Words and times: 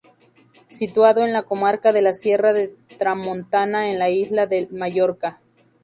Situado 0.67 1.23
en 1.23 1.31
la 1.31 1.43
comarca 1.43 1.93
de 1.93 2.01
la 2.01 2.13
Sierra 2.13 2.53
de 2.53 2.69
Tramontana 2.97 3.91
en 3.91 3.99
la 3.99 4.09
isla 4.09 4.47
de 4.47 4.67
Mallorca. 4.71 5.39